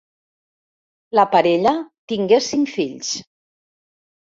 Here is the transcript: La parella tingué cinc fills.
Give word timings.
La 1.21 1.27
parella 1.37 1.75
tingué 2.15 2.43
cinc 2.51 2.77
fills. 2.77 3.17